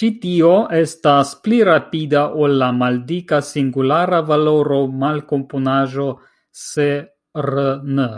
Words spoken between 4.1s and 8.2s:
valoro malkomponaĵo se "r«n".